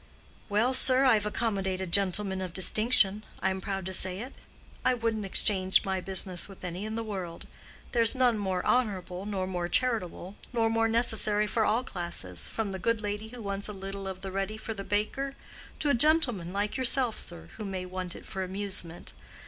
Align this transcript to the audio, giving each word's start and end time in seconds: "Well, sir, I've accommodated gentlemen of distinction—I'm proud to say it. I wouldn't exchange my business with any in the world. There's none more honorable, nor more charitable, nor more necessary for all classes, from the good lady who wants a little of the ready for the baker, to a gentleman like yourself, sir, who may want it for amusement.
"Well, 0.49 0.73
sir, 0.73 1.05
I've 1.05 1.27
accommodated 1.27 1.91
gentlemen 1.91 2.41
of 2.41 2.55
distinction—I'm 2.55 3.61
proud 3.61 3.85
to 3.85 3.93
say 3.93 4.21
it. 4.21 4.33
I 4.83 4.95
wouldn't 4.95 5.25
exchange 5.27 5.85
my 5.85 6.01
business 6.01 6.49
with 6.49 6.63
any 6.63 6.85
in 6.85 6.95
the 6.95 7.03
world. 7.03 7.45
There's 7.91 8.15
none 8.15 8.39
more 8.39 8.65
honorable, 8.65 9.27
nor 9.27 9.45
more 9.45 9.69
charitable, 9.69 10.37
nor 10.53 10.71
more 10.71 10.87
necessary 10.87 11.45
for 11.45 11.65
all 11.65 11.83
classes, 11.83 12.49
from 12.49 12.71
the 12.71 12.79
good 12.79 12.99
lady 12.99 13.27
who 13.27 13.43
wants 13.43 13.67
a 13.67 13.73
little 13.73 14.07
of 14.07 14.21
the 14.21 14.31
ready 14.31 14.57
for 14.57 14.73
the 14.73 14.83
baker, 14.83 15.33
to 15.77 15.91
a 15.91 15.93
gentleman 15.93 16.51
like 16.51 16.77
yourself, 16.77 17.19
sir, 17.19 17.49
who 17.59 17.63
may 17.63 17.85
want 17.85 18.15
it 18.15 18.25
for 18.25 18.41
amusement. 18.43 19.13